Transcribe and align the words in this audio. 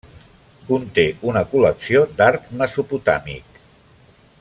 Conté 0.69 1.03
una 1.33 1.43
col·lecció 1.51 2.03
d'art 2.21 2.51
mesopotàmic. 2.63 3.63